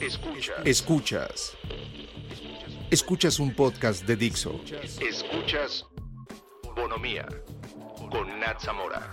Escuchas. 0.00 0.56
Escuchas. 0.64 1.56
Escuchas 2.88 3.40
un 3.40 3.52
podcast 3.52 4.06
de 4.06 4.14
Dixo. 4.14 4.60
Escuchas 5.00 5.86
Bonomía 6.76 7.26
con 8.08 8.38
Nat 8.38 8.60
Zamora. 8.60 9.10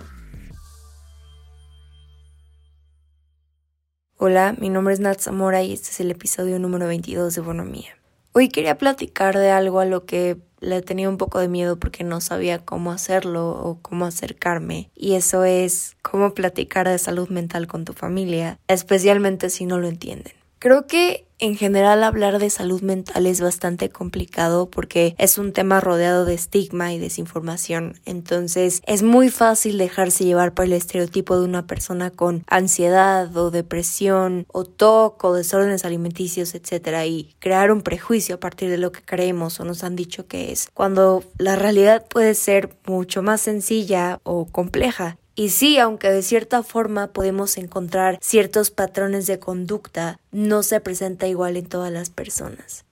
Hola, 4.18 4.56
mi 4.60 4.70
nombre 4.70 4.94
es 4.94 5.00
Nat 5.00 5.20
Zamora 5.20 5.64
y 5.64 5.74
este 5.74 5.90
es 5.90 6.00
el 6.02 6.12
episodio 6.12 6.60
número 6.60 6.86
22 6.86 7.34
de 7.34 7.42
Bonomía. 7.42 7.98
Hoy 8.34 8.50
quería 8.50 8.78
platicar 8.78 9.36
de 9.40 9.50
algo 9.50 9.80
a 9.80 9.86
lo 9.86 10.06
que 10.06 10.38
le 10.60 10.84
tenía 10.84 11.10
un 11.10 11.18
poco 11.18 11.40
de 11.40 11.48
miedo 11.48 11.80
porque 11.80 12.04
no 12.04 12.22
sabía 12.22 12.64
cómo 12.64 12.92
hacerlo 12.92 13.50
o 13.50 13.80
cómo 13.82 14.06
acercarme. 14.06 14.92
Y 14.94 15.16
eso 15.16 15.46
es 15.46 15.98
cómo 16.04 16.36
platicar 16.36 16.88
de 16.88 17.00
salud 17.00 17.30
mental 17.30 17.66
con 17.66 17.86
tu 17.86 17.94
familia, 17.94 18.60
especialmente 18.68 19.50
si 19.50 19.66
no 19.66 19.80
lo 19.80 19.88
entienden. 19.88 20.45
Creo 20.66 20.88
que 20.88 21.28
en 21.38 21.56
general 21.56 22.04
hablar 22.04 22.40
de 22.40 22.50
salud 22.50 22.82
mental 22.82 23.28
es 23.28 23.40
bastante 23.40 23.92
complicado 23.92 24.68
porque 24.68 25.14
es 25.20 25.38
un 25.38 25.54
tema 25.54 25.80
rodeado 25.80 26.26
de 26.26 26.34
estigma 26.34 26.92
y 26.92 26.98
desinformación. 26.98 28.00
Entonces 28.04 28.82
es 28.88 29.04
muy 29.04 29.30
fácil 29.30 29.78
dejarse 29.78 30.26
llevar 30.26 30.56
por 30.56 30.66
el 30.66 30.74
estereotipo 30.74 31.38
de 31.38 31.46
una 31.46 31.68
persona 31.68 32.10
con 32.10 32.46
ansiedad 32.48 33.38
o 33.38 33.52
depresión 33.52 34.48
o 34.52 34.66
TOC 34.66 35.24
o 35.24 35.34
desórdenes 35.36 35.86
alimenticios, 35.86 36.56
etc. 36.56 37.06
y 37.06 37.36
crear 37.38 37.72
un 37.72 37.84
prejuicio 37.84 38.34
a 38.34 38.40
partir 38.40 38.72
de 38.72 38.80
lo 38.80 38.92
que 38.92 39.04
creemos 39.04 39.60
o 39.60 39.66
nos 39.66 39.84
han 39.84 39.96
dicho 39.96 40.26
que 40.26 40.52
es, 40.52 40.70
cuando 40.74 41.24
la 41.38 41.56
realidad 41.56 42.08
puede 42.10 42.34
ser 42.34 42.76
mucho 42.88 43.22
más 43.22 43.42
sencilla 43.42 44.20
o 44.24 44.48
compleja. 44.48 45.20
Y 45.36 45.50
sí, 45.50 45.78
aunque 45.78 46.10
de 46.10 46.22
cierta 46.22 46.64
forma 46.64 47.08
podemos 47.08 47.58
encontrar 47.58 48.18
ciertos 48.22 48.72
patrones 48.72 49.28
de 49.28 49.38
conducta, 49.38 50.18
no 50.32 50.64
se 50.64 50.80
presenta 50.80 51.28
igual 51.28 51.58
en 51.58 51.68
todas 51.68 51.92
las 51.92 52.10
personas. 52.10 52.86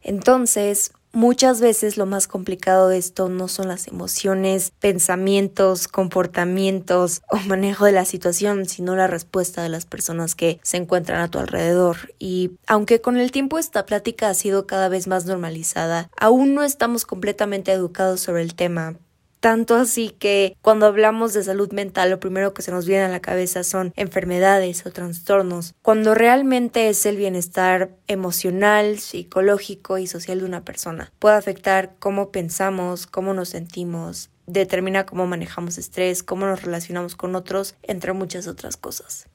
Entonces, 0.00 0.92
muchas 1.12 1.60
veces 1.60 1.96
lo 1.96 2.06
más 2.06 2.28
complicado 2.28 2.88
de 2.88 2.96
esto 2.96 3.28
no 3.28 3.48
son 3.48 3.68
las 3.68 3.88
emociones, 3.88 4.72
pensamientos, 4.78 5.88
comportamientos 5.88 7.22
o 7.30 7.36
manejo 7.38 7.84
de 7.84 7.92
la 7.92 8.04
situación, 8.04 8.66
sino 8.66 8.96
la 8.96 9.06
respuesta 9.06 9.62
de 9.62 9.68
las 9.68 9.84
personas 9.84 10.34
que 10.34 10.60
se 10.62 10.76
encuentran 10.76 11.20
a 11.20 11.28
tu 11.28 11.38
alrededor. 11.38 12.14
Y 12.18 12.52
aunque 12.66 13.00
con 13.00 13.18
el 13.18 13.32
tiempo 13.32 13.58
esta 13.58 13.84
plática 13.84 14.28
ha 14.28 14.34
sido 14.34 14.66
cada 14.66 14.88
vez 14.88 15.08
más 15.08 15.26
normalizada, 15.26 16.08
aún 16.18 16.54
no 16.54 16.62
estamos 16.62 17.04
completamente 17.04 17.72
educados 17.72 18.20
sobre 18.20 18.42
el 18.42 18.54
tema, 18.54 18.96
tanto 19.40 19.74
así 19.76 20.10
que 20.10 20.56
cuando 20.62 20.86
hablamos 20.86 21.32
de 21.32 21.42
salud 21.42 21.72
mental 21.72 22.10
lo 22.10 22.20
primero 22.20 22.54
que 22.54 22.62
se 22.62 22.70
nos 22.70 22.86
viene 22.86 23.04
a 23.04 23.08
la 23.08 23.20
cabeza 23.20 23.64
son 23.64 23.92
enfermedades 23.96 24.84
o 24.86 24.90
trastornos, 24.90 25.74
cuando 25.82 26.14
realmente 26.14 26.88
es 26.88 27.06
el 27.06 27.16
bienestar 27.16 27.90
emocional, 28.06 28.98
psicológico 28.98 29.98
y 29.98 30.06
social 30.06 30.40
de 30.40 30.46
una 30.46 30.64
persona. 30.64 31.12
Puede 31.18 31.36
afectar 31.36 31.94
cómo 31.98 32.30
pensamos, 32.30 33.06
cómo 33.06 33.34
nos 33.34 33.50
sentimos, 33.50 34.30
determina 34.46 35.06
cómo 35.06 35.26
manejamos 35.26 35.78
estrés, 35.78 36.22
cómo 36.22 36.46
nos 36.46 36.62
relacionamos 36.62 37.16
con 37.16 37.34
otros, 37.34 37.74
entre 37.82 38.12
muchas 38.12 38.46
otras 38.46 38.76
cosas. 38.76 39.28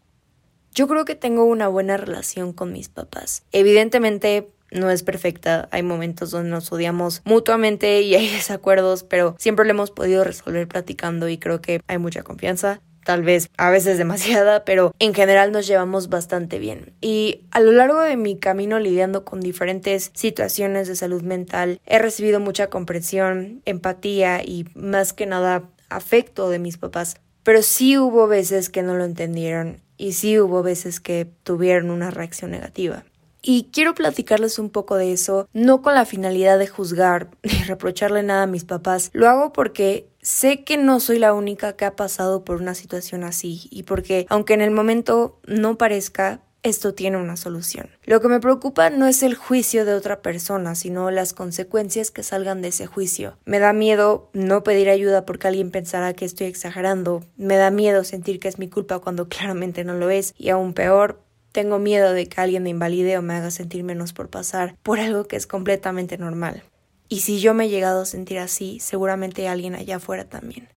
Yo 0.73 0.87
creo 0.87 1.03
que 1.03 1.15
tengo 1.15 1.43
una 1.43 1.67
buena 1.67 1.97
relación 1.97 2.53
con 2.53 2.71
mis 2.71 2.87
papás. 2.87 3.43
Evidentemente 3.51 4.47
no 4.71 4.89
es 4.89 5.03
perfecta, 5.03 5.67
hay 5.71 5.83
momentos 5.83 6.31
donde 6.31 6.49
nos 6.49 6.71
odiamos 6.71 7.21
mutuamente 7.25 8.01
y 8.01 8.15
hay 8.15 8.27
desacuerdos, 8.31 9.03
pero 9.03 9.35
siempre 9.37 9.65
lo 9.65 9.71
hemos 9.71 9.91
podido 9.91 10.23
resolver 10.23 10.67
platicando 10.67 11.29
y 11.29 11.37
creo 11.37 11.61
que 11.61 11.81
hay 11.87 11.97
mucha 11.97 12.23
confianza 12.23 12.81
tal 13.03 13.23
vez 13.23 13.49
a 13.57 13.69
veces 13.71 13.97
demasiada, 13.97 14.63
pero 14.65 14.93
en 14.99 15.13
general 15.13 15.51
nos 15.51 15.67
llevamos 15.67 16.09
bastante 16.09 16.59
bien. 16.59 16.93
Y 17.01 17.41
a 17.51 17.59
lo 17.59 17.71
largo 17.71 18.01
de 18.01 18.17
mi 18.17 18.37
camino 18.37 18.79
lidiando 18.79 19.25
con 19.25 19.41
diferentes 19.41 20.11
situaciones 20.13 20.87
de 20.87 20.95
salud 20.95 21.21
mental, 21.21 21.81
he 21.85 21.99
recibido 21.99 22.39
mucha 22.39 22.67
comprensión, 22.67 23.61
empatía 23.65 24.43
y 24.43 24.65
más 24.75 25.13
que 25.13 25.25
nada 25.25 25.63
afecto 25.89 26.49
de 26.49 26.59
mis 26.59 26.77
papás. 26.77 27.17
Pero 27.43 27.63
sí 27.63 27.97
hubo 27.97 28.27
veces 28.27 28.69
que 28.69 28.83
no 28.83 28.95
lo 28.95 29.03
entendieron 29.03 29.81
y 29.97 30.13
sí 30.13 30.39
hubo 30.39 30.61
veces 30.63 30.99
que 30.99 31.27
tuvieron 31.43 31.89
una 31.89 32.11
reacción 32.11 32.51
negativa. 32.51 33.03
Y 33.41 33.69
quiero 33.71 33.95
platicarles 33.95 34.59
un 34.59 34.69
poco 34.69 34.95
de 34.95 35.13
eso, 35.13 35.47
no 35.53 35.81
con 35.81 35.95
la 35.95 36.05
finalidad 36.05 36.59
de 36.59 36.67
juzgar 36.67 37.29
ni 37.43 37.63
reprocharle 37.63 38.23
nada 38.23 38.43
a 38.43 38.47
mis 38.47 38.65
papás. 38.65 39.09
Lo 39.13 39.27
hago 39.27 39.51
porque 39.53 40.07
sé 40.21 40.63
que 40.63 40.77
no 40.77 40.99
soy 40.99 41.17
la 41.19 41.33
única 41.33 41.73
que 41.73 41.85
ha 41.85 41.95
pasado 41.95 42.43
por 42.43 42.61
una 42.61 42.75
situación 42.75 43.23
así 43.23 43.67
y 43.71 43.83
porque, 43.83 44.25
aunque 44.29 44.53
en 44.53 44.61
el 44.61 44.71
momento 44.71 45.39
no 45.47 45.77
parezca, 45.77 46.41
esto 46.63 46.93
tiene 46.93 47.17
una 47.17 47.37
solución. 47.37 47.89
Lo 48.03 48.21
que 48.21 48.27
me 48.27 48.39
preocupa 48.39 48.89
no 48.91 49.07
es 49.07 49.23
el 49.23 49.33
juicio 49.33 49.83
de 49.83 49.95
otra 49.95 50.21
persona, 50.21 50.75
sino 50.75 51.09
las 51.09 51.33
consecuencias 51.33 52.11
que 52.11 52.21
salgan 52.21 52.61
de 52.61 52.67
ese 52.67 52.85
juicio. 52.85 53.37
Me 53.45 53.57
da 53.57 53.73
miedo 53.73 54.29
no 54.33 54.63
pedir 54.63 54.89
ayuda 54.89 55.25
porque 55.25 55.47
alguien 55.47 55.71
pensará 55.71 56.13
que 56.13 56.25
estoy 56.25 56.47
exagerando. 56.47 57.23
Me 57.35 57.55
da 57.55 57.71
miedo 57.71 58.03
sentir 58.03 58.39
que 58.39 58.47
es 58.47 58.59
mi 58.59 58.69
culpa 58.69 58.99
cuando 58.99 59.27
claramente 59.29 59.83
no 59.83 59.95
lo 59.95 60.11
es. 60.11 60.35
Y 60.37 60.49
aún 60.49 60.73
peor, 60.73 61.19
tengo 61.51 61.79
miedo 61.79 62.13
de 62.13 62.27
que 62.27 62.41
alguien 62.41 62.63
me 62.63 62.69
invalide 62.69 63.17
o 63.17 63.21
me 63.21 63.33
haga 63.35 63.51
sentir 63.51 63.83
menos 63.83 64.13
por 64.13 64.29
pasar 64.29 64.75
por 64.83 64.99
algo 64.99 65.25
que 65.25 65.35
es 65.35 65.47
completamente 65.47 66.17
normal. 66.17 66.63
Y 67.09 67.19
si 67.19 67.39
yo 67.39 67.53
me 67.53 67.65
he 67.65 67.69
llegado 67.69 68.01
a 68.01 68.05
sentir 68.05 68.39
así, 68.39 68.79
seguramente 68.79 69.47
alguien 69.47 69.75
allá 69.75 69.97
afuera 69.97 70.25
también. 70.25 70.69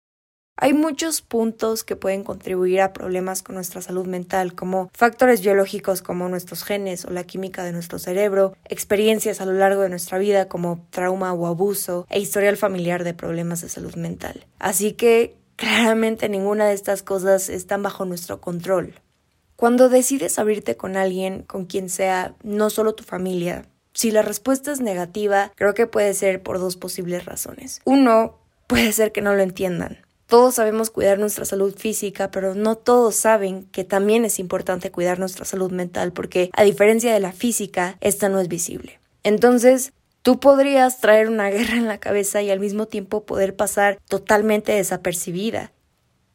Hay 0.56 0.72
muchos 0.72 1.20
puntos 1.20 1.82
que 1.82 1.96
pueden 1.96 2.22
contribuir 2.22 2.80
a 2.80 2.92
problemas 2.92 3.42
con 3.42 3.56
nuestra 3.56 3.82
salud 3.82 4.06
mental, 4.06 4.54
como 4.54 4.88
factores 4.94 5.40
biológicos 5.40 6.00
como 6.00 6.28
nuestros 6.28 6.62
genes 6.62 7.04
o 7.04 7.10
la 7.10 7.24
química 7.24 7.64
de 7.64 7.72
nuestro 7.72 7.98
cerebro, 7.98 8.56
experiencias 8.68 9.40
a 9.40 9.46
lo 9.46 9.52
largo 9.52 9.82
de 9.82 9.88
nuestra 9.88 10.18
vida 10.18 10.48
como 10.48 10.86
trauma 10.90 11.32
o 11.32 11.46
abuso, 11.46 12.06
e 12.08 12.20
historial 12.20 12.56
familiar 12.56 13.02
de 13.02 13.14
problemas 13.14 13.62
de 13.62 13.68
salud 13.68 13.96
mental. 13.96 14.46
Así 14.60 14.92
que 14.92 15.36
claramente 15.56 16.28
ninguna 16.28 16.66
de 16.66 16.74
estas 16.74 17.02
cosas 17.02 17.48
están 17.48 17.82
bajo 17.82 18.04
nuestro 18.04 18.40
control. 18.40 18.94
Cuando 19.56 19.88
decides 19.88 20.38
abrirte 20.38 20.76
con 20.76 20.96
alguien, 20.96 21.42
con 21.42 21.64
quien 21.66 21.88
sea, 21.88 22.34
no 22.42 22.70
solo 22.70 22.94
tu 22.94 23.04
familia, 23.04 23.66
si 23.94 24.10
la 24.10 24.22
respuesta 24.22 24.72
es 24.72 24.80
negativa, 24.80 25.52
creo 25.54 25.74
que 25.74 25.86
puede 25.86 26.14
ser 26.14 26.42
por 26.42 26.58
dos 26.58 26.76
posibles 26.76 27.24
razones. 27.24 27.80
Uno, 27.84 28.38
puede 28.66 28.92
ser 28.92 29.12
que 29.12 29.20
no 29.20 29.34
lo 29.34 29.42
entiendan. 29.42 29.98
Todos 30.26 30.56
sabemos 30.56 30.90
cuidar 30.90 31.18
nuestra 31.18 31.44
salud 31.44 31.74
física, 31.76 32.30
pero 32.30 32.54
no 32.54 32.76
todos 32.76 33.14
saben 33.14 33.64
que 33.66 33.84
también 33.84 34.24
es 34.24 34.38
importante 34.40 34.90
cuidar 34.90 35.18
nuestra 35.20 35.44
salud 35.44 35.70
mental 35.70 36.12
porque, 36.12 36.50
a 36.54 36.64
diferencia 36.64 37.12
de 37.12 37.20
la 37.20 37.32
física, 37.32 37.96
esta 38.00 38.28
no 38.28 38.40
es 38.40 38.48
visible. 38.48 38.98
Entonces, 39.22 39.92
tú 40.22 40.40
podrías 40.40 41.00
traer 41.00 41.28
una 41.28 41.50
guerra 41.52 41.76
en 41.76 41.86
la 41.86 41.98
cabeza 41.98 42.42
y 42.42 42.50
al 42.50 42.58
mismo 42.58 42.86
tiempo 42.86 43.24
poder 43.24 43.54
pasar 43.54 44.00
totalmente 44.08 44.72
desapercibida. 44.72 45.70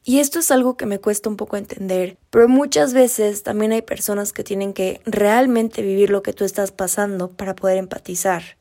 Y 0.09 0.17
esto 0.17 0.39
es 0.39 0.49
algo 0.49 0.75
que 0.75 0.87
me 0.87 0.97
cuesta 0.97 1.29
un 1.29 1.37
poco 1.37 1.55
entender, 1.55 2.17
pero 2.31 2.49
muchas 2.49 2.95
veces 2.95 3.43
también 3.43 3.73
hay 3.73 3.83
personas 3.83 4.33
que 4.33 4.43
tienen 4.43 4.73
que 4.73 5.01
realmente 5.05 5.83
vivir 5.83 6.09
lo 6.09 6.23
que 6.23 6.33
tú 6.33 6.45
estás 6.45 6.71
pasando 6.71 7.29
para 7.29 7.53
poder 7.53 7.77
empatizar. 7.77 8.57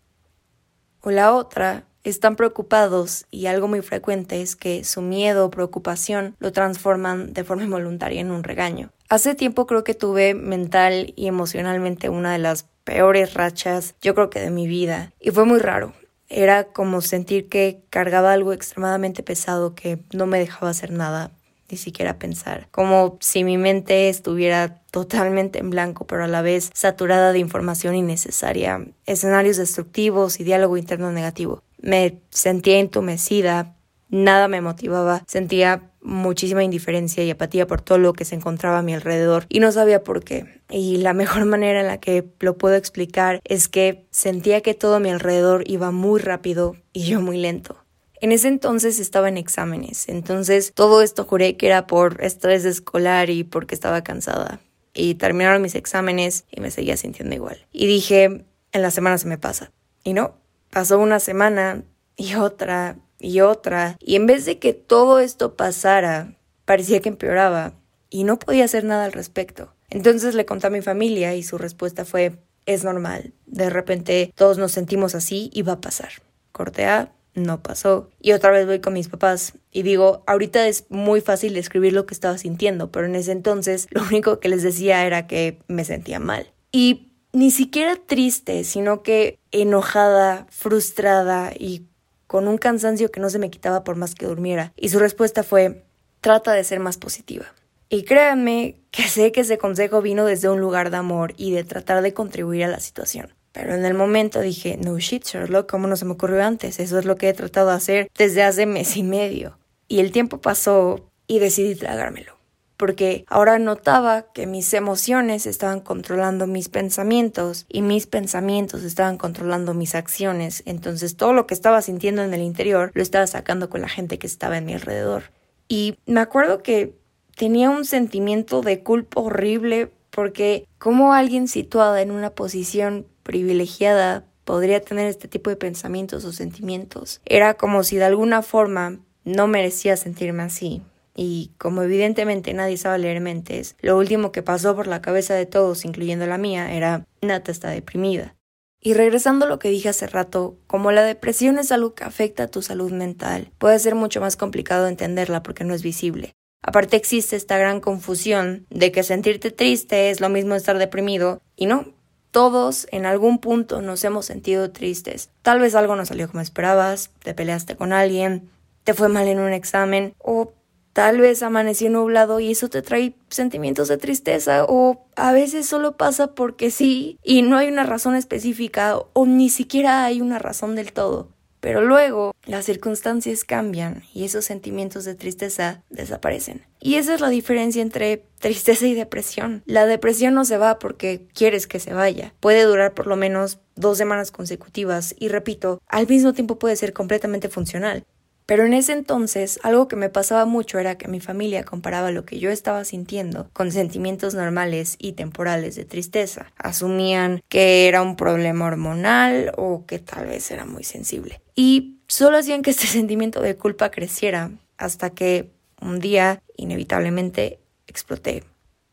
O 1.01 1.11
la 1.11 1.33
otra, 1.33 1.87
están 2.05 2.37
preocupados 2.37 3.25
y 3.31 3.47
algo 3.47 3.67
muy 3.67 3.81
frecuente 3.81 4.43
es 4.43 4.57
que 4.57 4.85
su 4.85 5.01
miedo 5.01 5.47
o 5.47 5.51
preocupación 5.51 6.37
lo 6.39 6.53
transforman 6.53 7.33
de 7.33 7.45
forma 7.45 7.65
involuntaria 7.65 8.21
en 8.21 8.31
un 8.31 8.45
regaño. 8.45 8.91
Hace 9.09 9.35
tiempo 9.35 9.67
creo 9.67 9.85
que 9.85 9.95
tuve 9.95 10.35
mental 10.35 11.15
y 11.17 11.29
emocionalmente 11.29 12.11
una 12.11 12.31
de 12.31 12.41
las 12.41 12.67
peores 12.85 13.33
rachas, 13.33 13.95
yo 14.03 14.15
creo 14.15 14.29
que 14.29 14.41
de 14.41 14.51
mi 14.51 14.67
vida, 14.67 15.15
y 15.19 15.31
fue 15.31 15.47
muy 15.47 15.61
raro. 15.61 15.95
Era 16.31 16.65
como 16.65 17.01
sentir 17.01 17.49
que 17.49 17.81
cargaba 17.89 18.35
algo 18.35 18.53
extremadamente 18.53 19.23
pesado 19.23 19.75
que 19.75 20.01
no 20.13 20.27
me 20.27 20.39
dejaba 20.39 20.73
hacer 20.73 20.93
nada, 20.93 21.31
ni 21.71 21.77
siquiera 21.77 22.19
pensar. 22.19 22.69
Como 22.71 23.19
si 23.21 23.45
mi 23.45 23.59
mente 23.59 24.09
estuviera 24.09 24.83
totalmente 24.91 25.59
en 25.59 25.71
blanco, 25.71 26.07
pero 26.07 26.25
a 26.25 26.29
la 26.29 26.43
vez 26.43 26.71
saturada 26.75 27.33
de 27.33 27.39
información 27.39 27.95
innecesaria, 27.95 28.87
escenarios 29.07 29.57
destructivos 29.57 30.41
y 30.41 30.45
diálogo 30.45 30.77
interno 30.77 31.13
negativo. 31.13 31.63
Me 31.81 32.21
sentía 32.31 32.79
entumecida, 32.79 33.77
nada 34.09 34.49
me 34.49 34.61
motivaba, 34.61 35.23
sentía 35.27 35.91
muchísima 36.01 36.65
indiferencia 36.65 37.25
y 37.25 37.31
apatía 37.31 37.67
por 37.67 37.83
todo 37.83 37.99
lo 37.99 38.13
que 38.13 38.25
se 38.25 38.35
encontraba 38.35 38.79
a 38.79 38.83
mi 38.83 38.95
alrededor 38.95 39.47
y 39.49 39.61
no 39.61 39.73
sabía 39.73 40.05
por 40.05 40.25
qué. 40.25 40.61
Y 40.71 40.99
la 40.99 41.13
mejor 41.13 41.45
manera 41.45 41.81
en 41.81 41.87
la 41.87 41.99
que 41.99 42.25
lo 42.41 42.57
puedo 42.57 42.77
explicar 42.77 43.41
es 43.45 43.69
que 43.69 44.07
sentía 44.11 44.61
que 44.61 44.75
todo 44.75 44.97
a 44.97 45.01
mi 45.01 45.11
alrededor 45.11 45.65
iba 45.67 45.91
muy 45.91 46.21
rápido 46.21 46.77
y 46.93 47.05
yo 47.05 47.21
muy 47.21 47.37
lento. 47.37 47.77
En 48.21 48.33
ese 48.33 48.49
entonces 48.49 48.99
estaba 48.99 49.29
en 49.29 49.39
exámenes, 49.39 50.09
entonces 50.09 50.73
todo 50.75 51.03
esto 51.03 51.25
juré 51.25 51.57
que 51.57 51.67
era 51.67 51.87
por 51.87 52.23
estrés 52.23 52.65
escolar 52.65 53.31
y 53.31 53.45
porque 53.45 53.75
estaba 53.75 54.03
cansada. 54.03 54.61
Y 54.95 55.15
terminaron 55.15 55.63
mis 55.63 55.75
exámenes 55.75 56.45
y 56.51 56.61
me 56.61 56.71
seguía 56.71 56.97
sintiendo 56.97 57.35
igual. 57.35 57.67
Y 57.73 57.87
dije, 57.87 58.45
en 58.73 58.83
la 58.83 58.91
semana 58.91 59.19
se 59.19 59.29
me 59.29 59.39
pasa. 59.39 59.71
Y 60.03 60.13
no, 60.13 60.35
pasó 60.71 60.99
una 60.99 61.21
semana 61.21 61.85
y 62.17 62.35
otra 62.35 62.97
y 63.19 63.41
otra, 63.41 63.97
y 64.01 64.17
en 64.17 64.27
vez 64.27 64.45
de 64.45 64.59
que 64.59 64.73
todo 64.73 65.19
esto 65.19 65.57
pasara, 65.57 66.37
parecía 66.65 67.01
que 67.01 67.09
empeoraba 67.09 67.75
y 68.11 68.25
no 68.25 68.39
podía 68.39 68.65
hacer 68.65 68.85
nada 68.85 69.05
al 69.05 69.13
respecto. 69.13 69.75
Entonces 69.91 70.35
le 70.35 70.47
conté 70.47 70.69
a 70.69 70.71
mi 70.71 70.83
familia 70.83 71.35
y 71.35 71.43
su 71.43 71.59
respuesta 71.59 72.05
fue, 72.05 72.39
es 72.67 72.85
normal, 72.85 73.33
de 73.47 73.71
repente 73.71 74.33
todos 74.35 74.59
nos 74.59 74.73
sentimos 74.73 75.15
así 75.15 75.51
y 75.53 75.63
va 75.63 75.75
a 75.75 75.81
pasar. 75.81 76.11
Corte 76.53 76.87
A, 76.87 77.13
no 77.39 77.63
pasó. 77.63 78.11
Y 78.21 78.33
otra 78.33 78.51
vez 78.51 78.67
voy 78.67 78.81
con 78.81 78.93
mis 78.93 79.09
papás 79.09 79.55
y 79.73 79.83
digo, 79.83 80.23
ahorita 80.27 80.67
es 80.67 80.85
muy 80.89 81.21
fácil 81.21 81.55
describir 81.55 81.93
lo 81.93 82.07
que 82.07 82.15
estaba 82.15 82.39
sintiendo, 82.39 82.91
pero 82.91 83.07
en 83.07 83.15
ese 83.15 83.33
entonces 83.33 83.87
lo 83.91 84.03
único 84.03 84.41
que 84.41 84.49
les 84.49 84.63
decía 84.63 85.07
era 85.07 85.27
que 85.27 85.59
me 85.69 85.85
sentía 85.85 86.19
mal. 86.19 86.53
Y 86.73 87.13
ni 87.33 87.51
siquiera 87.51 87.97
triste, 87.97 88.65
sino 88.65 89.03
que 89.03 89.39
enojada, 89.53 90.47
frustrada 90.51 91.53
y 91.57 91.87
con 92.27 92.47
un 92.49 92.59
cansancio 92.59 93.11
que 93.11 93.21
no 93.21 93.31
se 93.31 93.39
me 93.39 93.51
quitaba 93.51 93.85
por 93.85 93.97
más 93.97 94.15
que 94.15 94.27
durmiera. 94.27 94.73
Y 94.77 94.91
su 94.91 94.99
respuesta 94.99 95.43
fue, 95.43 95.85
trata 96.21 96.53
de 96.53 96.65
ser 96.65 96.81
más 96.81 96.99
positiva. 96.99 97.47
Y 97.89 98.03
créanme 98.03 98.77
que 98.91 99.05
sé 99.05 99.33
que 99.33 99.41
ese 99.41 99.57
consejo 99.57 100.03
vino 100.03 100.27
desde 100.27 100.51
un 100.51 100.61
lugar 100.61 100.91
de 100.91 100.99
amor 100.99 101.33
y 101.37 101.53
de 101.53 101.65
tratar 101.65 102.03
de 102.03 102.13
contribuir 102.13 102.65
a 102.65 102.69
la 102.69 102.81
situación. 102.81 103.33
Pero 103.59 103.75
en 103.75 103.85
el 103.85 103.95
momento 103.95 104.41
dije, 104.41 104.79
no 104.81 105.01
shit, 105.01 105.25
Sherlock, 105.25 105.69
¿cómo 105.69 105.89
no 105.89 105.97
se 105.97 106.05
me 106.05 106.13
ocurrió 106.13 106.45
antes? 106.45 106.79
Eso 106.79 106.97
es 106.97 107.05
lo 107.05 107.17
que 107.17 107.29
he 107.29 107.33
tratado 107.33 107.71
de 107.71 107.75
hacer 107.75 108.09
desde 108.17 108.45
hace 108.45 108.67
mes 108.67 108.97
y 108.97 109.03
medio. 109.03 109.59
Y 109.89 109.99
el 109.99 110.13
tiempo 110.13 110.41
pasó 110.41 111.11
y 111.27 111.41
decidí 111.41 111.75
tragármelo. 111.75 112.39
Porque 112.77 113.25
ahora 113.27 113.59
notaba 113.59 114.31
que 114.33 114.47
mis 114.47 114.73
emociones 114.75 115.45
estaban 115.45 115.81
controlando 115.81 116.47
mis 116.47 116.69
pensamientos 116.69 117.67
y 117.69 117.83
mis 117.83 118.07
pensamientos 118.07 118.85
estaban 118.85 119.19
controlando 119.19 119.75
mis 119.75 119.97
acciones. 119.97 120.63
Entonces 120.65 121.17
todo 121.17 121.33
lo 121.33 121.49
que 121.49 121.55
estaba 121.55 121.83
sintiendo 121.83 122.23
en 122.23 122.33
el 122.35 122.43
interior 122.43 122.93
lo 122.95 123.03
estaba 123.03 123.27
sacando 123.27 123.69
con 123.69 123.81
la 123.81 123.89
gente 123.89 124.21
que 124.21 124.29
estaba 124.29 124.57
en 124.57 124.67
mi 124.67 124.75
alrededor. 124.75 125.33
Y 125.67 125.99
me 126.07 126.21
acuerdo 126.21 126.63
que 126.63 126.95
tenía 127.35 127.71
un 127.71 127.85
sentimiento 127.85 128.61
de 128.61 128.85
culpa 128.85 129.21
horrible 129.21 129.91
porque 130.11 130.67
como 130.79 131.13
alguien 131.13 131.49
situada 131.49 132.03
en 132.03 132.11
una 132.11 132.31
posición 132.31 133.07
privilegiada 133.23 134.25
podría 134.45 134.81
tener 134.81 135.07
este 135.07 135.29
tipo 135.29 135.51
de 135.51 135.57
pensamientos 135.57 136.25
o 136.25 136.33
sentimientos. 136.33 137.21
Era 137.27 137.55
como 137.55 137.85
si 137.85 137.97
de 137.97 138.05
alguna 138.05 138.43
forma 138.43 138.99
no 139.25 139.47
merecía 139.47 139.97
sentirme 139.97 140.45
así. 140.45 140.83
Y 141.15 141.51
como 141.59 141.83
evidentemente 141.83 142.55
nadie 142.55 142.77
sabe 142.77 142.99
leer 142.99 143.21
mentes, 143.21 143.77
lo 143.81 143.99
último 143.99 144.33
que 144.33 144.43
pasó 144.43 144.75
por 144.75 144.87
la 144.87 145.03
cabeza 145.03 145.35
de 145.35 145.47
todos, 145.47 145.85
incluyendo 145.85 146.27
la 146.27 146.39
mía, 146.39 146.73
era 146.73 147.05
Nata 147.21 147.51
está 147.51 147.71
deprimida. 147.71 148.37
Y 148.81 148.95
regresando 148.95 149.45
a 149.45 149.49
lo 149.49 149.59
que 149.59 149.69
dije 149.69 149.89
hace 149.89 150.07
rato, 150.07 150.57
como 150.69 150.93
la 150.93 151.03
depresión 151.03 151.59
es 151.59 151.73
algo 151.73 151.95
que 151.95 152.05
afecta 152.05 152.45
a 152.45 152.49
tu 152.49 152.63
salud 152.63 152.93
mental, 152.93 153.51
puede 153.59 153.79
ser 153.81 153.97
mucho 153.97 154.21
más 154.21 154.37
complicado 154.37 154.87
entenderla 154.87 155.43
porque 155.43 155.65
no 155.65 155.75
es 155.75 155.83
visible. 155.83 156.33
Aparte 156.63 156.97
existe 156.97 157.37
esta 157.37 157.57
gran 157.57 157.81
confusión 157.81 158.67
de 158.71 158.93
que 158.93 159.03
sentirte 159.03 159.51
triste 159.51 160.11
es 160.11 160.21
lo 160.21 160.29
mismo 160.29 160.55
estar 160.55 160.79
deprimido 160.79 161.41
y 161.57 161.67
no. 161.67 161.87
Todos 162.31 162.87
en 162.91 163.07
algún 163.07 163.39
punto 163.39 163.81
nos 163.81 164.05
hemos 164.05 164.27
sentido 164.27 164.71
tristes. 164.71 165.31
Tal 165.43 165.61
vez 165.61 165.75
algo 165.75 165.97
no 165.97 166.05
salió 166.05 166.29
como 166.29 166.43
esperabas, 166.43 167.11
te 167.23 167.33
peleaste 167.33 167.75
con 167.77 167.95
alguien, 167.95 168.51
te 168.85 168.93
fue 168.93 169.09
mal 169.09 169.29
en 169.29 169.39
un 169.39 169.53
examen 169.53 170.15
o 170.19 170.53
tal 170.93 171.21
vez 171.21 171.43
amaneció 171.43 171.89
nublado 171.91 172.41
y 172.41 172.51
eso 172.51 172.69
te 172.69 172.83
trae 172.83 173.15
sentimientos 173.31 173.89
de 173.89 173.97
tristeza 173.97 174.67
o 174.69 175.07
a 175.17 175.33
veces 175.33 175.67
solo 175.67 175.97
pasa 175.97 176.35
porque 176.35 176.71
sí 176.71 177.19
y 177.23 177.43
no 177.43 177.57
hay 177.57 177.69
una 177.69 177.85
razón 177.85 178.15
específica 178.15 178.99
o 179.13 179.27
ni 179.27 179.49
siquiera 179.49 180.05
hay 180.05 180.21
una 180.21 180.39
razón 180.39 180.75
del 180.75 180.93
todo. 180.93 181.29
Pero 181.61 181.83
luego 181.83 182.35
las 182.45 182.65
circunstancias 182.65 183.45
cambian 183.45 184.05
y 184.15 184.25
esos 184.25 184.45
sentimientos 184.45 185.05
de 185.05 185.15
tristeza 185.15 185.83
desaparecen. 185.91 186.65
Y 186.81 186.95
esa 186.95 187.15
es 187.15 187.21
la 187.21 187.29
diferencia 187.29 187.83
entre 187.83 188.25
tristeza 188.39 188.87
y 188.87 188.95
depresión. 188.95 189.63
La 189.67 189.87
depresión 189.87 190.35
no 190.35 190.45
se 190.45 190.59
va 190.59 190.79
porque 190.79 191.27
quieres 191.35 191.67
que 191.67 191.81
se 191.81 191.93
vaya. 191.93 192.35
Puede 192.41 192.63
durar 192.63 192.95
por 192.95 193.07
lo 193.07 193.17
menos 193.17 193.59
dos 193.75 193.99
semanas 193.99 194.31
consecutivas 194.31 195.15
y 195.19 195.29
repito, 195.29 195.81
al 195.87 196.07
mismo 196.07 196.33
tiempo 196.33 196.59
puede 196.59 196.77
ser 196.77 196.93
completamente 196.93 197.49
funcional. 197.49 198.05
Pero 198.49 198.65
en 198.65 198.73
ese 198.73 198.95
entonces 198.95 199.61
algo 199.63 199.89
que 199.89 199.97
me 199.97 200.09
pasaba 200.09 200.47
mucho 200.47 200.79
era 200.79 200.97
que 200.97 201.07
mi 201.07 201.21
familia 201.21 201.65
comparaba 201.65 202.13
lo 202.13 202.25
que 202.25 202.39
yo 202.39 202.51
estaba 202.51 202.83
sintiendo 202.87 203.51
con 203.53 203.71
sentimientos 203.71 204.33
normales 204.33 204.97
y 204.99 205.13
temporales 205.13 205.77
de 205.77 205.85
tristeza. 205.85 206.51
Asumían 206.57 207.43
que 207.51 207.87
era 207.89 208.01
un 208.01 208.17
problema 208.17 208.65
hormonal 208.65 209.53
o 209.59 209.85
que 209.85 209.99
tal 209.99 210.29
vez 210.29 210.51
era 210.51 210.65
muy 210.65 210.83
sensible. 210.83 211.43
Y 211.55 211.99
solo 212.09 212.39
hacían 212.39 212.63
que 212.63 212.71
este 212.71 212.87
sentimiento 212.87 213.43
de 213.43 213.55
culpa 213.55 213.91
creciera 213.91 214.51
hasta 214.79 215.11
que 215.11 215.51
un 215.83 216.01
día 216.01 216.43
inevitablemente 216.57 217.59
exploté. 217.87 218.45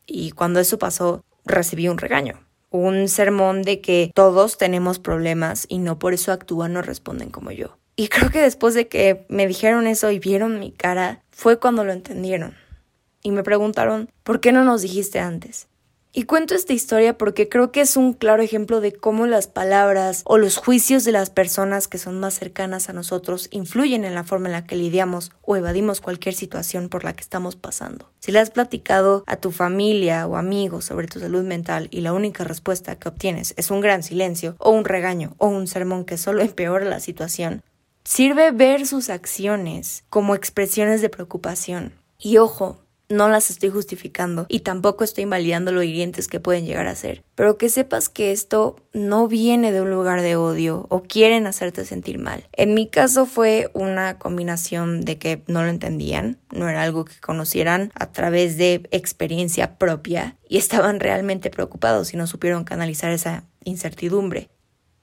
Y 0.04 0.32
cuando 0.32 0.60
eso 0.60 0.78
pasó, 0.78 1.24
recibí 1.46 1.88
un 1.88 1.96
regaño 1.96 2.42
un 2.68 3.08
sermón 3.08 3.62
de 3.62 3.80
que 3.80 4.10
todos 4.14 4.58
tenemos 4.58 4.98
problemas 4.98 5.64
y 5.70 5.78
no 5.78 5.98
por 5.98 6.12
eso 6.12 6.30
actúan 6.30 6.76
o 6.76 6.82
responden 6.82 7.30
como 7.30 7.52
yo. 7.52 7.78
Y 7.96 8.08
creo 8.08 8.30
que 8.30 8.42
después 8.42 8.74
de 8.74 8.88
que 8.88 9.24
me 9.28 9.46
dijeron 9.46 9.86
eso 9.86 10.10
y 10.10 10.18
vieron 10.18 10.60
mi 10.60 10.70
cara, 10.70 11.22
fue 11.30 11.58
cuando 11.58 11.82
lo 11.82 11.92
entendieron. 11.92 12.54
Y 13.22 13.30
me 13.30 13.42
preguntaron, 13.42 14.10
¿por 14.22 14.40
qué 14.40 14.52
no 14.52 14.64
nos 14.64 14.82
dijiste 14.82 15.18
antes? 15.18 15.66
Y 16.12 16.22
cuento 16.22 16.54
esta 16.54 16.72
historia 16.72 17.18
porque 17.18 17.50
creo 17.50 17.72
que 17.72 17.82
es 17.82 17.96
un 17.96 18.14
claro 18.14 18.42
ejemplo 18.42 18.80
de 18.80 18.92
cómo 18.92 19.26
las 19.26 19.48
palabras 19.48 20.22
o 20.24 20.38
los 20.38 20.56
juicios 20.56 21.04
de 21.04 21.12
las 21.12 21.28
personas 21.28 21.88
que 21.88 21.98
son 21.98 22.20
más 22.20 22.32
cercanas 22.32 22.88
a 22.88 22.94
nosotros 22.94 23.48
influyen 23.50 24.04
en 24.04 24.14
la 24.14 24.24
forma 24.24 24.48
en 24.48 24.52
la 24.52 24.64
que 24.64 24.76
lidiamos 24.76 25.30
o 25.42 25.56
evadimos 25.56 26.00
cualquier 26.00 26.34
situación 26.34 26.88
por 26.88 27.04
la 27.04 27.12
que 27.12 27.20
estamos 27.20 27.56
pasando. 27.56 28.10
Si 28.20 28.32
le 28.32 28.38
has 28.38 28.50
platicado 28.50 29.24
a 29.26 29.36
tu 29.36 29.52
familia 29.52 30.26
o 30.26 30.36
amigos 30.36 30.86
sobre 30.86 31.06
tu 31.06 31.20
salud 31.20 31.44
mental 31.44 31.88
y 31.90 32.00
la 32.00 32.14
única 32.14 32.44
respuesta 32.44 32.96
que 32.96 33.10
obtienes 33.10 33.52
es 33.58 33.70
un 33.70 33.82
gran 33.82 34.02
silencio 34.02 34.56
o 34.58 34.70
un 34.70 34.86
regaño 34.86 35.34
o 35.36 35.48
un 35.48 35.66
sermón 35.66 36.06
que 36.06 36.16
solo 36.16 36.40
empeora 36.40 36.86
la 36.86 37.00
situación, 37.00 37.62
Sirve 38.06 38.52
ver 38.52 38.86
sus 38.86 39.10
acciones 39.10 40.04
como 40.10 40.36
expresiones 40.36 41.00
de 41.00 41.08
preocupación. 41.08 41.92
Y 42.20 42.36
ojo, 42.36 42.78
no 43.08 43.28
las 43.28 43.50
estoy 43.50 43.70
justificando 43.70 44.46
y 44.48 44.60
tampoco 44.60 45.02
estoy 45.02 45.24
invalidando 45.24 45.72
lo 45.72 45.82
hirientes 45.82 46.28
que 46.28 46.38
pueden 46.38 46.66
llegar 46.66 46.86
a 46.86 46.94
ser, 46.94 47.24
pero 47.34 47.58
que 47.58 47.68
sepas 47.68 48.08
que 48.08 48.30
esto 48.30 48.76
no 48.92 49.26
viene 49.26 49.72
de 49.72 49.80
un 49.80 49.90
lugar 49.90 50.22
de 50.22 50.36
odio 50.36 50.86
o 50.88 51.02
quieren 51.02 51.48
hacerte 51.48 51.84
sentir 51.84 52.20
mal. 52.20 52.48
En 52.52 52.74
mi 52.74 52.88
caso 52.88 53.26
fue 53.26 53.72
una 53.74 54.20
combinación 54.20 55.00
de 55.00 55.18
que 55.18 55.42
no 55.48 55.64
lo 55.64 55.68
entendían, 55.68 56.38
no 56.52 56.68
era 56.68 56.84
algo 56.84 57.06
que 57.06 57.18
conocieran 57.20 57.90
a 57.96 58.12
través 58.12 58.56
de 58.56 58.86
experiencia 58.92 59.78
propia 59.78 60.36
y 60.48 60.58
estaban 60.58 61.00
realmente 61.00 61.50
preocupados 61.50 62.14
y 62.14 62.16
no 62.16 62.28
supieron 62.28 62.62
canalizar 62.62 63.10
esa 63.10 63.42
incertidumbre. 63.64 64.48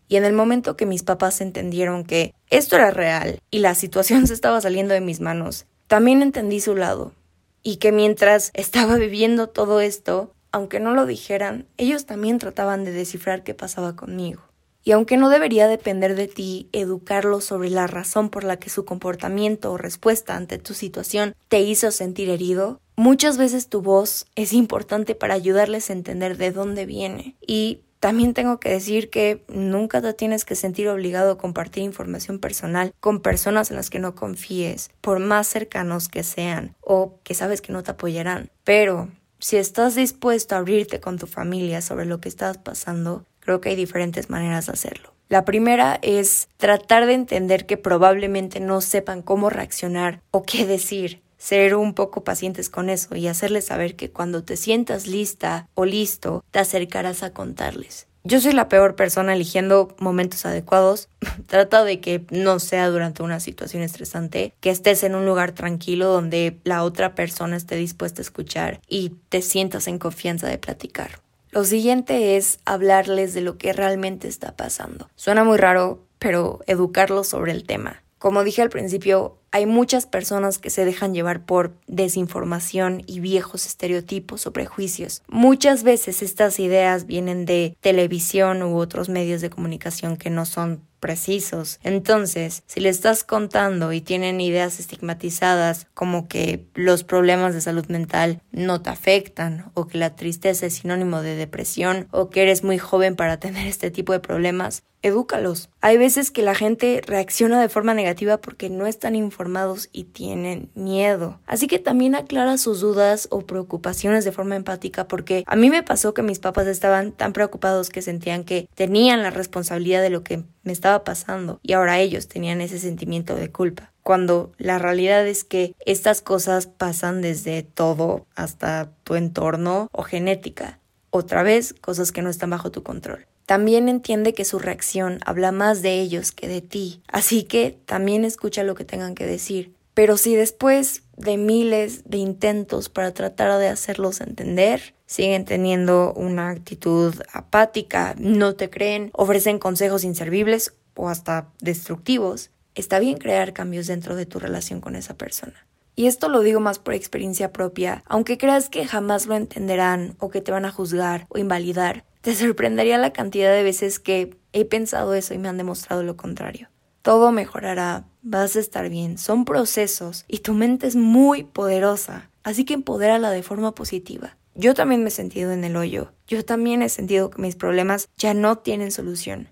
Y 0.07 0.17
en 0.17 0.25
el 0.25 0.33
momento 0.33 0.77
que 0.77 0.85
mis 0.85 1.03
papás 1.03 1.41
entendieron 1.41 2.03
que 2.03 2.33
esto 2.49 2.75
era 2.75 2.91
real 2.91 3.39
y 3.51 3.59
la 3.59 3.75
situación 3.75 4.27
se 4.27 4.33
estaba 4.33 4.61
saliendo 4.61 4.93
de 4.93 5.01
mis 5.01 5.19
manos, 5.19 5.65
también 5.87 6.21
entendí 6.21 6.59
su 6.59 6.75
lado. 6.75 7.13
Y 7.61 7.77
que 7.77 7.91
mientras 7.91 8.51
estaba 8.55 8.97
viviendo 8.97 9.47
todo 9.47 9.81
esto, 9.81 10.33
aunque 10.51 10.79
no 10.79 10.93
lo 10.93 11.05
dijeran, 11.05 11.67
ellos 11.77 12.05
también 12.05 12.37
trataban 12.39 12.83
de 12.83 12.91
descifrar 12.91 13.43
qué 13.43 13.53
pasaba 13.53 13.95
conmigo. 13.95 14.41
Y 14.85 14.91
aunque 14.91 15.15
no 15.15 15.29
debería 15.29 15.67
depender 15.67 16.15
de 16.15 16.27
ti 16.27 16.67
educarlos 16.73 17.45
sobre 17.45 17.69
la 17.69 17.87
razón 17.87 18.29
por 18.29 18.43
la 18.43 18.57
que 18.57 18.69
su 18.69 18.83
comportamiento 18.83 19.71
o 19.71 19.77
respuesta 19.77 20.35
ante 20.35 20.57
tu 20.57 20.73
situación 20.73 21.35
te 21.47 21.61
hizo 21.61 21.89
sentir 21.91 22.29
herido, 22.29 22.81
muchas 22.97 23.37
veces 23.37 23.69
tu 23.69 23.81
voz 23.81 24.25
es 24.35 24.51
importante 24.51 25.15
para 25.15 25.35
ayudarles 25.35 25.89
a 25.89 25.93
entender 25.93 26.37
de 26.37 26.51
dónde 26.51 26.85
viene. 26.85 27.35
Y 27.47 27.79
también 28.03 28.33
tengo 28.33 28.59
que 28.59 28.67
decir 28.67 29.09
que 29.09 29.45
nunca 29.47 30.01
te 30.01 30.13
tienes 30.13 30.43
que 30.43 30.55
sentir 30.55 30.89
obligado 30.89 31.31
a 31.31 31.37
compartir 31.37 31.83
información 31.83 32.37
personal 32.37 32.93
con 32.99 33.21
personas 33.21 33.69
en 33.69 33.77
las 33.77 33.89
que 33.89 33.99
no 33.99 34.13
confíes, 34.13 34.91
por 34.99 35.19
más 35.19 35.47
cercanos 35.47 36.09
que 36.09 36.23
sean 36.23 36.75
o 36.81 37.17
que 37.23 37.33
sabes 37.33 37.61
que 37.61 37.71
no 37.71 37.81
te 37.81 37.91
apoyarán. 37.91 38.51
Pero 38.65 39.07
si 39.39 39.55
estás 39.55 39.95
dispuesto 39.95 40.53
a 40.53 40.57
abrirte 40.57 40.99
con 40.99 41.17
tu 41.17 41.27
familia 41.27 41.81
sobre 41.81 42.05
lo 42.05 42.19
que 42.19 42.27
estás 42.27 42.57
pasando, 42.57 43.25
creo 43.39 43.61
que 43.61 43.69
hay 43.69 43.77
diferentes 43.77 44.29
maneras 44.29 44.65
de 44.65 44.73
hacerlo. 44.73 45.13
La 45.29 45.45
primera 45.45 45.97
es 46.01 46.49
tratar 46.57 47.05
de 47.05 47.13
entender 47.13 47.65
que 47.65 47.77
probablemente 47.77 48.59
no 48.59 48.81
sepan 48.81 49.21
cómo 49.21 49.49
reaccionar 49.49 50.19
o 50.31 50.43
qué 50.43 50.65
decir 50.65 51.21
ser 51.43 51.75
un 51.75 51.93
poco 51.93 52.23
pacientes 52.23 52.69
con 52.69 52.89
eso 52.89 53.17
y 53.17 53.27
hacerles 53.27 53.65
saber 53.65 53.97
que 53.97 54.09
cuando 54.09 54.45
te 54.45 54.55
sientas 54.55 55.07
lista 55.07 55.67
o 55.73 55.83
listo, 55.83 56.41
te 56.51 56.59
acercarás 56.59 57.21
a 57.21 57.33
contarles. 57.33 58.07
Yo 58.23 58.39
soy 58.39 58.53
la 58.53 58.69
peor 58.69 58.95
persona 58.95 59.33
eligiendo 59.33 59.93
momentos 59.99 60.45
adecuados. 60.45 61.09
Trata 61.47 61.83
de 61.83 61.99
que 61.99 62.23
no 62.31 62.59
sea 62.59 62.87
durante 62.87 63.23
una 63.23 63.41
situación 63.41 63.83
estresante, 63.83 64.53
que 64.61 64.69
estés 64.69 65.03
en 65.03 65.15
un 65.15 65.25
lugar 65.25 65.51
tranquilo 65.51 66.07
donde 66.07 66.61
la 66.63 66.81
otra 66.81 67.13
persona 67.13 67.57
esté 67.57 67.75
dispuesta 67.75 68.21
a 68.21 68.23
escuchar 68.23 68.79
y 68.87 69.09
te 69.27 69.41
sientas 69.41 69.87
en 69.87 69.99
confianza 69.99 70.47
de 70.47 70.59
platicar. 70.59 71.19
Lo 71.51 71.65
siguiente 71.65 72.37
es 72.37 72.59
hablarles 72.63 73.33
de 73.33 73.41
lo 73.41 73.57
que 73.57 73.73
realmente 73.73 74.29
está 74.29 74.55
pasando. 74.55 75.09
Suena 75.17 75.43
muy 75.43 75.57
raro, 75.57 76.05
pero 76.19 76.61
educarlos 76.67 77.27
sobre 77.27 77.51
el 77.51 77.65
tema. 77.65 78.01
Como 78.17 78.45
dije 78.45 78.61
al 78.61 78.69
principio, 78.69 79.37
hay 79.53 79.67
muchas 79.67 80.07
personas 80.07 80.57
que 80.57 80.71
se 80.71 80.83
dejan 80.83 81.13
llevar 81.13 81.45
por 81.45 81.75
desinformación 81.85 83.03
y 83.05 83.19
viejos 83.19 83.67
estereotipos 83.67 84.47
o 84.47 84.51
prejuicios. 84.51 85.21
Muchas 85.27 85.83
veces 85.83 86.23
estas 86.23 86.59
ideas 86.59 87.05
vienen 87.05 87.45
de 87.45 87.77
televisión 87.79 88.63
u 88.63 88.77
otros 88.77 89.09
medios 89.09 89.41
de 89.41 89.51
comunicación 89.51 90.17
que 90.17 90.31
no 90.31 90.47
son 90.47 90.81
precisos. 91.03 91.81
Entonces, 91.83 92.63
si 92.65 92.79
le 92.79 92.87
estás 92.87 93.25
contando 93.25 93.91
y 93.91 93.99
tienen 93.99 94.39
ideas 94.39 94.79
estigmatizadas 94.79 95.85
como 95.93 96.29
que 96.29 96.65
los 96.75 97.03
problemas 97.03 97.53
de 97.53 97.59
salud 97.59 97.85
mental 97.87 98.41
no 98.53 98.81
te 98.81 98.89
afectan 98.89 99.69
o 99.73 99.85
que 99.85 99.97
la 99.97 100.15
tristeza 100.15 100.65
es 100.65 100.75
sinónimo 100.75 101.21
de 101.21 101.35
depresión 101.35 102.07
o 102.11 102.29
que 102.29 102.43
eres 102.43 102.63
muy 102.63 102.77
joven 102.77 103.17
para 103.17 103.37
tener 103.37 103.67
este 103.67 103.91
tipo 103.91 104.13
de 104.13 104.21
problemas, 104.21 104.83
edúcalos. 105.01 105.69
Hay 105.81 105.97
veces 105.97 106.31
que 106.31 106.41
la 106.41 106.55
gente 106.55 107.01
reacciona 107.05 107.59
de 107.59 107.67
forma 107.67 107.93
negativa 107.93 108.37
porque 108.37 108.69
no 108.69 108.87
están 108.87 109.15
informados 109.15 109.89
y 109.91 110.05
tienen 110.05 110.69
miedo. 110.73 111.41
Así 111.45 111.67
que 111.67 111.79
también 111.79 112.15
aclara 112.15 112.57
sus 112.57 112.79
dudas 112.79 113.27
o 113.29 113.41
preocupaciones 113.41 114.23
de 114.23 114.31
forma 114.31 114.55
empática 114.55 115.09
porque 115.09 115.43
a 115.45 115.57
mí 115.57 115.69
me 115.69 115.83
pasó 115.83 116.13
que 116.13 116.23
mis 116.23 116.39
papás 116.39 116.67
estaban 116.67 117.11
tan 117.11 117.33
preocupados 117.33 117.89
que 117.89 118.01
sentían 118.01 118.45
que 118.45 118.69
tenían 118.73 119.21
la 119.21 119.31
responsabilidad 119.31 120.01
de 120.01 120.09
lo 120.09 120.23
que 120.23 120.43
me 120.63 120.71
estaba 120.71 120.92
pasando 120.99 121.59
y 121.63 121.73
ahora 121.73 121.99
ellos 121.99 122.27
tenían 122.27 122.61
ese 122.61 122.77
sentimiento 122.77 123.35
de 123.35 123.51
culpa 123.51 123.93
cuando 124.03 124.51
la 124.57 124.77
realidad 124.77 125.25
es 125.25 125.43
que 125.43 125.75
estas 125.85 126.21
cosas 126.21 126.67
pasan 126.67 127.21
desde 127.21 127.63
todo 127.63 128.27
hasta 128.35 128.91
tu 129.03 129.15
entorno 129.15 129.87
o 129.91 130.03
genética. 130.03 130.79
Otra 131.09 131.41
vez, 131.41 131.73
cosas 131.73 132.11
que 132.11 132.21
no 132.21 132.29
están 132.29 132.49
bajo 132.49 132.69
tu 132.69 132.83
control. 132.83 133.25
También 133.45 133.89
entiende 133.89 134.33
que 134.33 134.45
su 134.45 134.59
reacción 134.59 135.19
habla 135.25 135.51
más 135.51 135.81
de 135.81 135.99
ellos 135.99 136.31
que 136.31 136.47
de 136.47 136.61
ti, 136.61 137.01
así 137.07 137.43
que 137.43 137.77
también 137.85 138.23
escucha 138.25 138.63
lo 138.63 138.75
que 138.75 138.85
tengan 138.85 139.15
que 139.15 139.25
decir. 139.25 139.73
Pero 139.93 140.17
si 140.17 140.35
después 140.35 141.03
de 141.17 141.37
miles 141.37 142.03
de 142.05 142.17
intentos 142.17 142.89
para 142.89 143.13
tratar 143.13 143.59
de 143.59 143.67
hacerlos 143.67 144.21
entender, 144.21 144.95
siguen 145.05 145.45
teniendo 145.45 146.13
una 146.13 146.49
actitud 146.49 147.13
apática, 147.31 148.15
no 148.17 148.55
te 148.55 148.69
creen, 148.69 149.11
ofrecen 149.13 149.59
consejos 149.59 150.03
inservibles 150.03 150.73
o 150.95 151.09
hasta 151.09 151.49
destructivos, 151.59 152.51
está 152.75 152.99
bien 152.99 153.17
crear 153.17 153.53
cambios 153.53 153.87
dentro 153.87 154.15
de 154.15 154.25
tu 154.25 154.39
relación 154.39 154.81
con 154.81 154.95
esa 154.95 155.15
persona. 155.15 155.65
Y 155.95 156.07
esto 156.07 156.27
lo 156.27 156.41
digo 156.41 156.59
más 156.59 156.79
por 156.79 156.95
experiencia 156.95 157.53
propia, 157.53 158.03
aunque 158.07 158.37
creas 158.37 158.69
que 158.69 158.85
jamás 158.85 159.27
lo 159.27 159.35
entenderán 159.35 160.15
o 160.19 160.29
que 160.29 160.41
te 160.41 160.51
van 160.51 160.65
a 160.65 160.71
juzgar 160.71 161.27
o 161.29 161.37
invalidar, 161.37 162.03
te 162.21 162.35
sorprendería 162.35 162.97
la 162.97 163.13
cantidad 163.13 163.53
de 163.53 163.63
veces 163.63 163.99
que 163.99 164.35
he 164.53 164.65
pensado 164.65 165.13
eso 165.13 165.33
y 165.33 165.37
me 165.37 165.49
han 165.49 165.57
demostrado 165.57 166.03
lo 166.03 166.17
contrario. 166.17 166.69
Todo 167.03 167.31
mejorará, 167.31 168.05
vas 168.21 168.55
a 168.55 168.59
estar 168.59 168.89
bien, 168.89 169.17
son 169.17 169.45
procesos 169.45 170.23
y 170.27 170.39
tu 170.39 170.53
mente 170.53 170.87
es 170.87 170.95
muy 170.95 171.43
poderosa, 171.43 172.29
así 172.43 172.63
que 172.63 172.73
empodérala 172.73 173.29
de 173.29 173.43
forma 173.43 173.75
positiva. 173.75 174.37
Yo 174.55 174.73
también 174.73 175.03
me 175.03 175.09
he 175.09 175.11
sentido 175.11 175.51
en 175.51 175.63
el 175.63 175.75
hoyo, 175.75 176.13
yo 176.27 176.45
también 176.45 176.81
he 176.81 176.89
sentido 176.89 177.29
que 177.29 177.41
mis 177.41 177.55
problemas 177.55 178.07
ya 178.17 178.33
no 178.33 178.59
tienen 178.59 178.91
solución 178.91 179.49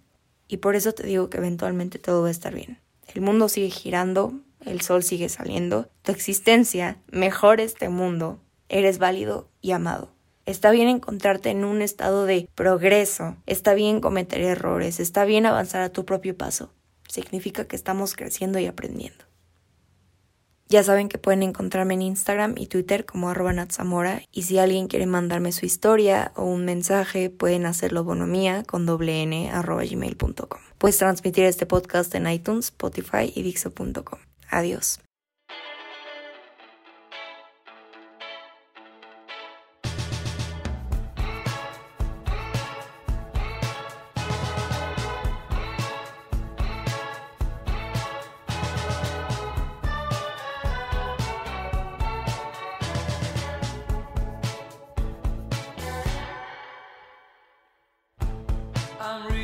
y 0.51 0.57
por 0.57 0.75
eso 0.75 0.91
te 0.91 1.07
digo 1.07 1.29
que 1.29 1.37
eventualmente 1.37 1.97
todo 1.97 2.23
va 2.23 2.27
a 2.27 2.31
estar 2.31 2.53
bien. 2.53 2.77
El 3.07 3.21
mundo 3.21 3.47
sigue 3.47 3.69
girando, 3.69 4.33
el 4.65 4.81
sol 4.81 5.01
sigue 5.01 5.29
saliendo, 5.29 5.89
tu 6.01 6.11
existencia 6.11 6.97
mejora 7.09 7.63
este 7.63 7.87
mundo, 7.87 8.37
eres 8.67 8.97
válido 8.97 9.47
y 9.61 9.71
amado. 9.71 10.11
Está 10.45 10.71
bien 10.71 10.89
encontrarte 10.89 11.51
en 11.51 11.63
un 11.63 11.81
estado 11.81 12.25
de 12.25 12.49
progreso, 12.53 13.37
está 13.45 13.73
bien 13.73 14.01
cometer 14.01 14.41
errores, 14.41 14.99
está 14.99 15.23
bien 15.23 15.45
avanzar 15.45 15.83
a 15.83 15.89
tu 15.89 16.03
propio 16.03 16.35
paso. 16.35 16.73
Significa 17.07 17.63
que 17.63 17.77
estamos 17.77 18.13
creciendo 18.15 18.59
y 18.59 18.65
aprendiendo. 18.65 19.30
Ya 20.71 20.85
saben 20.85 21.09
que 21.09 21.17
pueden 21.17 21.43
encontrarme 21.43 21.95
en 21.95 22.01
Instagram 22.01 22.53
y 22.57 22.67
Twitter 22.67 23.05
como 23.05 23.29
arroba 23.29 23.51
y 24.31 24.43
si 24.43 24.57
alguien 24.57 24.87
quiere 24.87 25.05
mandarme 25.05 25.51
su 25.51 25.65
historia 25.65 26.31
o 26.37 26.45
un 26.45 26.63
mensaje 26.63 27.29
pueden 27.29 27.65
hacerlo 27.65 28.05
bonomía 28.05 28.63
con 28.63 28.85
doble 28.85 29.21
n 29.21 29.51
arroba 29.51 29.83
gmail.com. 29.83 30.61
Puedes 30.77 30.97
transmitir 30.97 31.43
este 31.43 31.65
podcast 31.65 32.15
en 32.15 32.25
iTunes, 32.25 32.67
Spotify 32.67 33.33
y 33.35 33.41
Dixo.com. 33.41 34.19
Adiós. 34.49 35.01
I'm 59.03 59.25
real. 59.29 59.40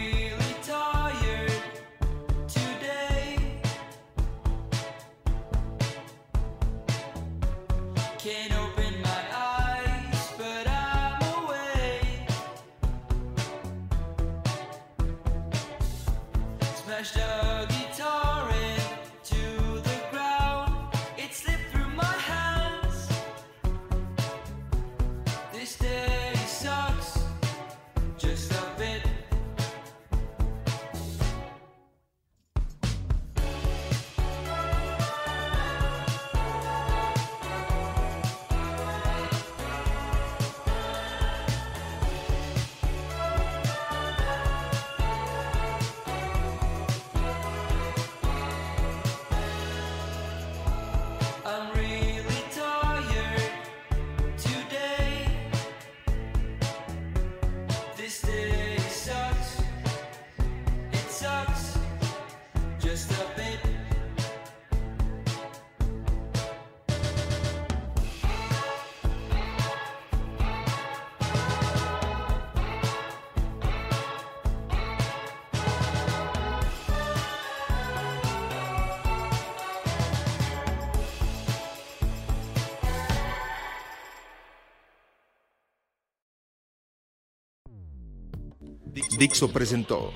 Dixo 89.17 89.51
presentó 89.51 90.11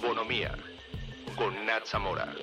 Bonomía 0.00 0.56
con 1.36 1.66
Nat 1.66 1.86
Zamora. 1.86 2.34